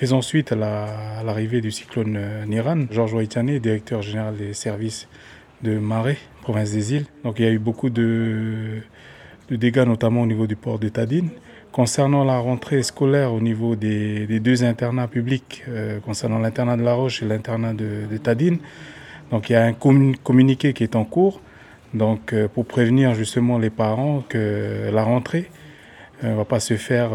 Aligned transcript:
Faisant 0.00 0.22
suite 0.22 0.50
à 0.52 0.56
l'arrivée 1.22 1.60
du 1.60 1.70
cyclone 1.70 2.18
Niran, 2.46 2.86
Georges 2.90 3.12
Waitane, 3.12 3.58
directeur 3.58 4.00
général 4.00 4.34
des 4.34 4.54
services 4.54 5.08
de 5.62 5.78
Marais, 5.78 6.16
province 6.40 6.72
des 6.72 6.94
îles. 6.94 7.04
Donc 7.22 7.38
il 7.38 7.44
y 7.44 7.48
a 7.48 7.50
eu 7.50 7.58
beaucoup 7.58 7.90
de, 7.90 8.78
dégâts, 9.50 9.84
notamment 9.86 10.22
au 10.22 10.26
niveau 10.26 10.46
du 10.46 10.56
port 10.56 10.78
de 10.78 10.88
Tadine. 10.88 11.28
Concernant 11.70 12.24
la 12.24 12.38
rentrée 12.38 12.82
scolaire 12.82 13.34
au 13.34 13.42
niveau 13.42 13.76
des, 13.76 14.40
deux 14.40 14.64
internats 14.64 15.06
publics, 15.06 15.64
euh, 15.68 16.00
concernant 16.00 16.38
l'internat 16.38 16.78
de 16.78 16.82
La 16.82 16.94
Roche 16.94 17.22
et 17.22 17.26
l'internat 17.26 17.74
de, 17.74 18.16
Tadine, 18.16 18.56
donc 19.30 19.50
il 19.50 19.52
y 19.52 19.56
a 19.56 19.64
un 19.64 19.74
communiqué 19.74 20.72
qui 20.72 20.82
est 20.82 20.96
en 20.96 21.04
cours, 21.04 21.42
donc 21.92 22.32
euh, 22.32 22.48
pour 22.48 22.64
prévenir 22.64 23.12
justement 23.12 23.58
les 23.58 23.68
parents 23.68 24.24
que 24.26 24.88
la 24.90 25.02
rentrée 25.02 25.50
ne 26.22 26.28
euh, 26.28 26.34
va 26.34 26.44
pas 26.44 26.60
se 26.60 26.76
faire 26.76 27.10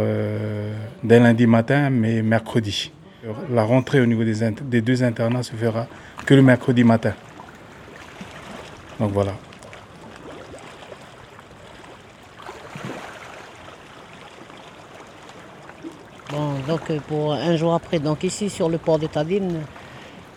dès 1.04 1.20
lundi 1.20 1.48
matin, 1.48 1.90
mais 1.90 2.21
mercredi. 2.21 2.92
La 3.50 3.64
rentrée 3.64 4.02
au 4.02 4.06
niveau 4.06 4.24
des, 4.24 4.82
deux 4.82 5.04
internats 5.04 5.43
se 5.43 5.56
fera 5.56 5.88
que 6.25 6.34
le 6.34 6.43
mercredi 6.43 6.84
matin. 6.84 7.14
Donc 9.00 9.12
voilà. 9.12 9.34
Bon, 16.32 16.54
donc 16.68 16.90
euh, 16.90 17.00
pour 17.07 17.34
un 17.34 17.56
jour 17.56 17.74
après, 17.74 18.00
donc 18.00 18.24
ici 18.24 18.50
sur 18.50 18.70
le 18.70 18.78
port 18.78 19.00
de 19.00 19.07
Tadine, 19.07 19.62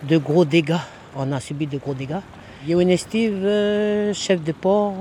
de 0.02 0.18
gros 0.18 0.44
dégâts. 0.44 0.76
On 1.16 1.32
a 1.32 1.40
subi 1.40 1.66
de 1.66 1.78
gros 1.78 1.94
dégâts. 1.94 2.20
Yoann 2.66 2.94
euh, 3.14 4.12
chef 4.14 4.42
de 4.42 4.52
port 4.52 4.94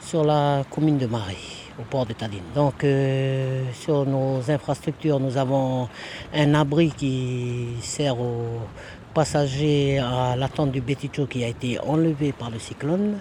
sur 0.00 0.24
la 0.24 0.64
commune 0.70 0.98
de 0.98 1.06
Marie, 1.06 1.63
au 1.78 1.82
port 1.82 2.06
de 2.06 2.12
Tadine. 2.12 2.42
Donc 2.54 2.84
euh, 2.84 3.64
sur 3.72 4.06
nos 4.06 4.50
infrastructures, 4.50 5.20
nous 5.20 5.36
avons 5.36 5.88
un 6.34 6.54
abri 6.54 6.90
qui 6.90 7.66
sert 7.80 8.18
aux 8.20 8.60
passager 9.14 9.98
à 9.98 10.34
l'attente 10.36 10.72
du 10.72 10.80
Béticho 10.80 11.26
qui 11.26 11.44
a 11.44 11.48
été 11.48 11.78
enlevé 11.78 12.32
par 12.32 12.50
le 12.50 12.58
cyclone. 12.58 13.18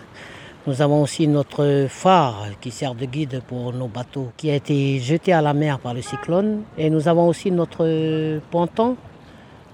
Nous 0.65 0.81
avons 0.81 1.01
aussi 1.03 1.27
notre 1.27 1.87
phare 1.89 2.47
qui 2.61 2.71
sert 2.71 2.95
de 2.95 3.05
guide 3.05 3.41
pour 3.47 3.73
nos 3.73 3.87
bateaux 3.87 4.31
qui 4.37 4.49
a 4.49 4.55
été 4.55 4.99
jeté 4.99 5.33
à 5.33 5.41
la 5.41 5.53
mer 5.53 5.77
par 5.77 5.93
le 5.93 6.01
cyclone. 6.01 6.63
Et 6.77 6.89
nous 6.89 7.07
avons 7.07 7.27
aussi 7.27 7.51
notre 7.51 8.39
ponton, 8.49 8.95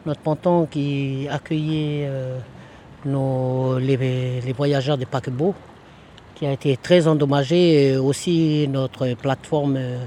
notre 0.06 0.20
ponton 0.22 0.66
qui 0.66 1.28
accueillait 1.31 2.08
euh, 2.09 2.40
nos, 3.06 3.80
les, 3.80 4.53
voyageurs 4.58 4.98
de 4.98 5.06
paquebot 5.06 5.53
qui 6.40 6.45
a 6.45 6.54
été 6.54 6.78
très 6.78 7.08
endommagé. 7.08 7.90
Et 7.90 7.98
aussi 7.98 8.68
notre 8.70 9.14
plateforme, 9.14 9.76
euh, 9.78 9.98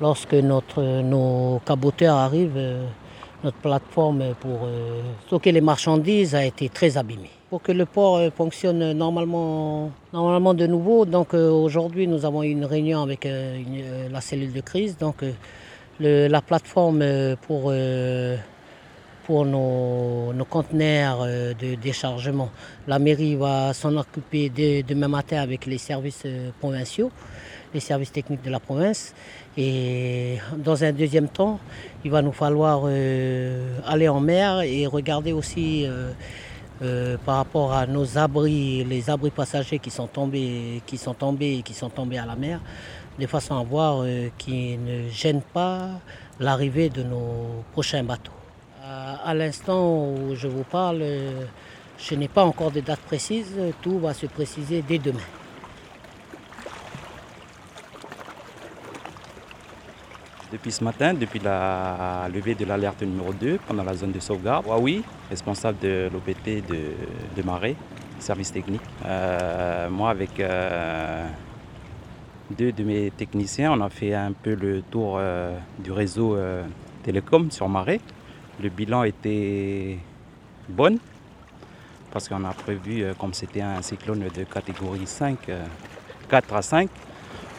lorsque 0.00 0.34
notre, 0.34 0.82
nos 1.02 1.60
caboteurs 1.64 2.16
arrivent, 2.16 2.56
euh, 2.56 2.86
notre 3.44 3.58
plateforme 3.58 4.34
pour 4.40 4.60
euh, 4.64 5.02
stocker 5.26 5.52
les 5.52 5.60
marchandises 5.60 6.34
a 6.34 6.44
été 6.44 6.68
très 6.70 6.96
abîmée. 6.96 7.30
Pour 7.50 7.62
que 7.62 7.70
le 7.70 7.84
port 7.84 8.16
euh, 8.16 8.30
fonctionne 8.30 8.92
normalement, 8.92 9.90
normalement 10.12 10.54
de 10.54 10.66
nouveau, 10.66 11.04
donc 11.04 11.34
euh, 11.34 11.50
aujourd'hui 11.50 12.08
nous 12.08 12.24
avons 12.24 12.42
une 12.42 12.64
réunion 12.64 13.02
avec 13.02 13.28
la 14.10 14.20
cellule 14.20 14.52
de 14.52 14.60
crise. 14.62 14.96
Donc 14.98 15.16
la 16.00 16.40
plateforme 16.42 17.04
pour, 17.46 17.72
pour 19.26 19.44
nos, 19.44 20.32
conteneurs 20.48 21.24
de 21.24 21.74
déchargement, 21.74 22.50
la 22.86 22.98
mairie 22.98 23.34
va 23.34 23.72
s'en 23.74 23.96
occuper 23.96 24.50
demain 24.86 25.08
matin 25.08 25.38
avec 25.38 25.66
les 25.66 25.78
services 25.78 26.24
provinciaux 26.60 27.10
les 27.76 27.80
services 27.80 28.12
techniques 28.12 28.42
de 28.42 28.50
la 28.50 28.60
province. 28.60 29.14
Et 29.56 30.38
dans 30.56 30.82
un 30.84 30.92
deuxième 30.92 31.28
temps, 31.28 31.58
il 32.04 32.10
va 32.10 32.22
nous 32.22 32.32
falloir 32.32 32.82
euh, 32.84 33.78
aller 33.86 34.08
en 34.08 34.20
mer 34.20 34.60
et 34.62 34.86
regarder 34.86 35.32
aussi 35.32 35.84
euh, 35.84 36.12
euh, 36.82 37.16
par 37.24 37.36
rapport 37.36 37.72
à 37.72 37.86
nos 37.86 38.18
abris, 38.18 38.84
les 38.84 39.08
abris 39.10 39.30
passagers 39.30 39.78
qui 39.78 39.90
sont 39.90 40.06
tombés, 40.06 40.82
qui 40.86 40.98
sont 40.98 41.14
tombés 41.14 41.58
et 41.58 41.62
qui 41.62 41.74
sont 41.74 41.90
tombés 41.90 42.18
à 42.18 42.26
la 42.26 42.36
mer, 42.36 42.60
de 43.18 43.26
façon 43.26 43.56
à 43.56 43.62
voir 43.62 44.04
qu'ils 44.36 44.82
ne 44.82 45.08
gênent 45.08 45.46
pas 45.54 45.88
l'arrivée 46.38 46.90
de 46.90 47.02
nos 47.02 47.64
prochains 47.72 48.04
bateaux. 48.04 48.35
À, 49.26 49.34
l'instant 49.34 50.12
où 50.12 50.36
je 50.36 50.46
vous 50.46 50.62
parle, 50.62 51.02
je 51.98 52.14
n'ai 52.14 52.28
pas 52.28 52.44
encore 52.44 52.70
de 52.70 52.78
date 52.78 53.00
précise, 53.00 53.58
tout 53.82 53.98
va 53.98 54.14
se 54.14 54.26
préciser 54.26 54.82
dès 54.82 54.98
demain. 54.98 55.18
Depuis 60.52 60.70
ce 60.70 60.84
matin, 60.84 61.12
depuis 61.12 61.40
la 61.40 62.28
levée 62.32 62.54
de 62.54 62.64
l'alerte 62.64 63.02
numéro 63.02 63.32
2 63.32 63.58
pendant 63.66 63.82
la 63.82 63.94
zone 63.94 64.12
de 64.12 64.20
sauvegarde, 64.20 64.64
oui, 64.78 65.02
responsable 65.28 65.78
de 65.80 66.08
l'OPT 66.12 66.64
de, 66.68 67.42
Marais, 67.42 67.74
service 68.20 68.52
technique. 68.52 68.80
Euh, 69.04 69.90
moi, 69.90 70.10
avec 70.10 70.38
euh, 70.38 71.26
deux 72.56 72.70
de 72.70 72.84
mes 72.84 73.10
techniciens, 73.10 73.72
on 73.72 73.80
a 73.80 73.88
fait 73.88 74.14
un 74.14 74.32
peu 74.32 74.54
le 74.54 74.82
tour 74.82 75.16
euh, 75.18 75.58
du 75.80 75.90
réseau 75.90 76.38
télécom 77.02 77.50
sur 77.50 77.68
Marais. 77.68 78.00
Le 78.62 78.68
bilan 78.68 79.04
était 79.04 79.98
bon 80.68 80.98
parce 82.12 82.28
qu'on 82.28 82.44
a 82.44 82.52
prévu, 82.52 83.04
comme 83.18 83.34
c'était 83.34 83.60
un 83.60 83.82
cyclone 83.82 84.28
de 84.34 84.44
catégorie 84.44 85.06
5, 85.06 85.38
4 86.30 86.54
à 86.54 86.62
5, 86.62 86.88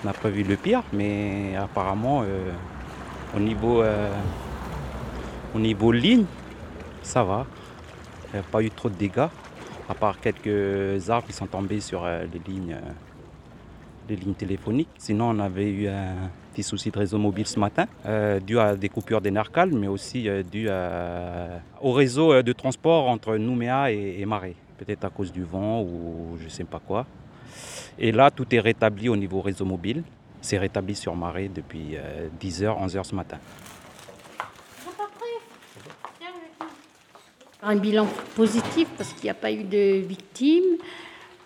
on 0.03 0.07
a 0.07 0.13
prévu 0.13 0.43
le 0.43 0.55
pire, 0.55 0.81
mais 0.93 1.55
apparemment 1.55 2.23
au 3.35 3.39
niveau, 3.39 3.81
euh, 3.81 4.13
au 5.53 5.59
niveau 5.59 5.91
ligne, 5.91 6.25
ça 7.01 7.23
va. 7.23 7.45
Il 8.29 8.33
n'y 8.33 8.39
a 8.39 8.43
pas 8.43 8.61
eu 8.61 8.69
trop 8.69 8.89
de 8.89 8.95
dégâts, 8.95 9.27
à 9.89 9.93
part 9.93 10.19
quelques 10.19 11.09
arbres 11.09 11.27
qui 11.27 11.33
sont 11.33 11.47
tombés 11.47 11.79
sur 11.79 12.03
euh, 12.03 12.25
les 12.31 12.41
lignes, 12.51 12.73
euh, 12.73 12.91
les 14.09 14.15
lignes 14.15 14.33
téléphoniques. 14.33 14.89
Sinon, 14.97 15.29
on 15.29 15.39
avait 15.39 15.69
eu 15.69 15.87
un 15.87 16.29
petit 16.57 16.63
souci 16.63 16.89
de 16.89 16.97
réseau 16.97 17.19
mobile 17.19 17.45
ce 17.45 17.59
matin, 17.59 17.85
dû 18.43 18.57
à 18.57 18.75
des 18.75 18.89
coupures 18.89 19.21
d'énercal, 19.21 19.69
mais 19.71 19.87
aussi 19.87 20.27
dû 20.51 20.67
au 21.81 21.91
réseau 21.91 22.41
de 22.41 22.51
transport 22.51 23.07
entre 23.07 23.37
Nouméa 23.37 23.91
et, 23.91 24.15
et 24.19 24.25
Marais. 24.25 24.55
Peut-être 24.79 25.05
à 25.05 25.09
cause 25.11 25.31
du 25.31 25.43
vent 25.43 25.83
ou 25.83 26.35
je 26.39 26.45
ne 26.45 26.49
sais 26.49 26.63
pas 26.63 26.79
quoi. 26.79 27.05
Et 27.99 28.11
là, 28.11 28.31
tout 28.31 28.47
est 28.55 28.59
rétabli 28.59 29.07
au 29.07 29.15
niveau 29.15 29.39
réseau 29.39 29.65
mobile. 29.65 30.01
C'est 30.41 30.57
rétabli 30.57 30.95
sur 30.95 31.15
marée 31.15 31.47
depuis 31.53 31.95
10h, 32.41 32.63
euh, 32.63 32.87
11h 32.87 33.03
ce 33.03 33.15
matin. 33.15 33.37
Un 37.61 37.75
bilan 37.75 38.07
positif 38.35 38.87
parce 38.97 39.13
qu'il 39.13 39.25
n'y 39.25 39.29
a 39.29 39.35
pas 39.35 39.51
eu 39.51 39.63
de 39.63 39.99
victimes. 40.07 40.77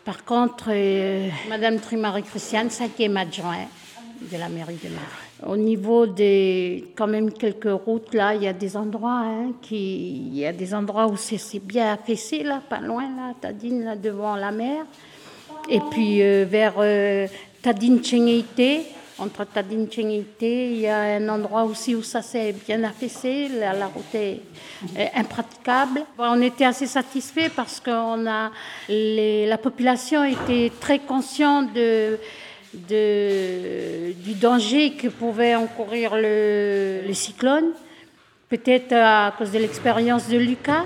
Par 0.05 0.23
contre, 0.23 0.69
euh, 0.69 1.27
Madame 1.50 1.79
Trimari 1.79 2.23
Christiane, 2.23 2.69
cinquième 2.69 3.17
adjoint 3.17 3.67
de 4.29 4.37
la 4.37 4.49
mairie 4.49 4.77
de 4.83 4.89
Marais. 4.89 5.51
Au 5.51 5.57
niveau 5.57 6.05
des, 6.05 6.91
quand 6.95 7.07
même 7.07 7.31
quelques 7.31 7.71
routes 7.85 8.13
là, 8.13 8.35
il 8.35 8.43
y 8.43 8.47
a 8.47 8.53
des 8.53 8.77
endroits 8.77 9.21
hein, 9.23 9.51
il 9.71 10.37
y 10.37 10.45
a 10.45 10.53
des 10.53 10.73
endroits 10.73 11.07
où 11.07 11.17
c'est 11.17 11.59
bien 11.59 11.93
affaissé 11.93 12.43
là, 12.43 12.61
pas 12.67 12.79
loin 12.79 13.03
là, 13.03 13.33
Tadine 13.39 13.83
là 13.83 13.95
devant 13.95 14.35
la 14.35 14.51
mer. 14.51 14.85
Et 15.69 15.79
puis 15.91 16.21
euh, 16.21 16.45
vers 16.47 16.75
Tadine 17.61 18.03
Chengeite, 18.03 18.85
entre 19.19 19.45
Tadine 19.45 19.87
Chengeite, 19.91 20.41
il 20.41 20.79
y 20.79 20.88
a 20.88 20.99
un 20.99 21.29
endroit 21.29 21.63
aussi 21.63 21.95
où 21.95 22.01
ça 22.01 22.21
s'est 22.21 22.55
bien 22.67 22.83
affaissé, 22.83 23.49
la, 23.49 23.88
route 23.88 24.15
est, 24.15 24.41
impraticable. 25.15 26.01
On 26.17 26.41
était 26.41 26.65
assez 26.65 26.88
satisfaits 26.88 27.51
parce 27.55 27.79
que 27.79 27.91
a 27.91 28.51
la 28.89 29.57
population 29.57 30.23
était 30.23 30.71
très 30.79 30.99
consciente 30.99 31.71
de, 31.73 32.17
du 32.73 34.33
danger 34.39 34.91
que 34.91 35.07
pouvait 35.07 35.55
encourir 35.55 36.13
le, 36.15 37.01
cyclone. 37.13 37.71
Peut-être 38.49 38.93
à 38.93 39.33
cause 39.37 39.51
de 39.51 39.59
l'expérience 39.59 40.27
de 40.27 40.38
Lucas, 40.38 40.85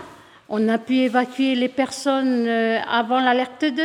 on 0.50 0.68
a 0.70 0.78
pu 0.78 0.98
évacuer 0.98 1.56
les 1.56 1.70
personnes 1.70 2.46
euh, 2.48 2.80
avant 2.88 3.20
l'alerte 3.20 3.66
2. 3.66 3.84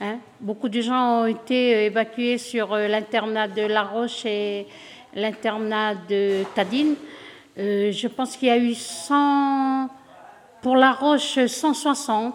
Hein. 0.00 0.18
Beaucoup 0.40 0.68
de 0.68 0.80
gens 0.80 1.22
ont 1.22 1.26
été 1.26 1.84
évacués 1.84 2.38
sur 2.38 2.72
euh, 2.72 2.88
l'internat 2.88 3.46
de 3.46 3.62
La 3.62 3.84
Roche 3.84 4.26
et 4.26 4.66
l'internat 5.14 5.94
de 5.94 6.42
Tadine. 6.56 6.96
Euh, 7.58 7.92
je 7.92 8.08
pense 8.08 8.36
qu'il 8.36 8.48
y 8.48 8.50
a 8.50 8.56
eu 8.56 8.74
100, 8.74 9.88
pour 10.62 10.76
La 10.76 10.90
Roche 10.90 11.38
160, 11.46 12.34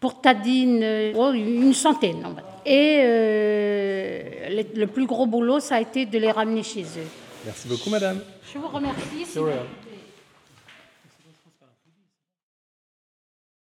pour 0.00 0.20
Tadine 0.20 0.80
euh, 0.82 1.12
oh, 1.16 1.32
une 1.32 1.74
centaine. 1.74 2.24
Et 2.66 3.00
le, 4.74 4.86
plus 4.86 5.06
gros 5.06 5.26
boulot, 5.26 5.60
ça 5.60 5.76
a 5.76 5.80
été 5.80 6.06
de 6.06 6.18
les 6.18 6.30
ramener 6.30 6.62
chez 6.62 6.82
eux. 6.82 7.08
Merci 7.44 7.68
beaucoup, 7.68 7.90
madame. 7.90 8.20
Je 8.52 8.58
vous 8.58 8.68
remercie. 8.68 9.24